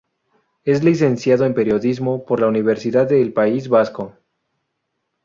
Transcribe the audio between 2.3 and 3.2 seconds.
la Universidad